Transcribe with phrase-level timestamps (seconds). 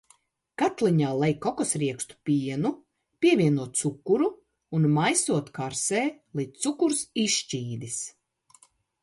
[0.59, 2.71] Katliņā lej kokosriekstu pienu,
[3.25, 4.31] pievieno cukuru
[4.79, 6.03] un maisot karsē,
[6.41, 8.01] līdz cukurs izšķīdis.